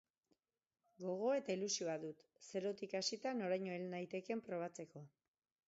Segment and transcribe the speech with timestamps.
[1.03, 5.09] Gogoa eta ilusioa dut, zerotik hasita noraino hel naitekeen probatzeko.